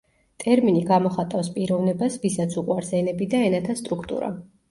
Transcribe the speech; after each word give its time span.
ტერმინი 0.43 0.79
გამოხატავს 0.91 1.51
პიროვნებას 1.57 2.17
ვისაც 2.25 2.57
უყვარს 2.63 2.91
ენები 3.03 3.29
და 3.35 3.45
ენათა 3.51 3.79
სტრუქტურა. 3.83 4.35